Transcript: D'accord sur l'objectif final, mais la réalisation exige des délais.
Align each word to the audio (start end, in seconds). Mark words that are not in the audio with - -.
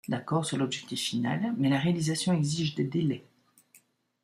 D'accord 0.07 0.43
sur 0.45 0.57
l'objectif 0.57 0.99
final, 0.99 1.53
mais 1.57 1.69
la 1.69 1.77
réalisation 1.77 2.33
exige 2.33 2.73
des 2.73 2.85
délais. 2.85 3.23